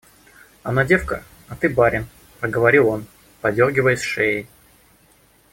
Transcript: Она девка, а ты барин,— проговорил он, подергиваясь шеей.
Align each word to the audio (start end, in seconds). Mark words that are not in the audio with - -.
Она 0.63 0.83
девка, 0.83 1.23
а 1.47 1.55
ты 1.55 1.69
барин,— 1.69 2.07
проговорил 2.39 2.87
он, 2.87 3.05
подергиваясь 3.39 4.01
шеей. 4.01 4.47